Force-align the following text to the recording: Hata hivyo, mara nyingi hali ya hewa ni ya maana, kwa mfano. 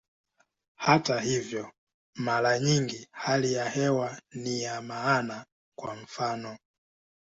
Hata 0.75 1.19
hivyo, 1.21 1.71
mara 2.15 2.59
nyingi 2.59 3.07
hali 3.11 3.53
ya 3.53 3.69
hewa 3.69 4.21
ni 4.31 4.61
ya 4.61 4.81
maana, 4.81 5.45
kwa 5.77 5.95
mfano. 5.95 6.57